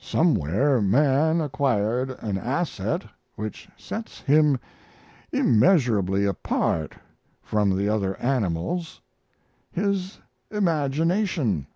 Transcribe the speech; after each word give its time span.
Somewhere 0.00 0.80
man 0.80 1.42
acquired 1.42 2.12
an 2.20 2.38
asset 2.38 3.04
which 3.36 3.68
sets 3.76 4.20
him 4.22 4.58
immeasurably 5.32 6.24
apart 6.24 6.94
from 7.42 7.76
the 7.76 7.86
other 7.86 8.16
animals 8.20 9.02
his 9.70 10.18
imagination. 10.50 11.66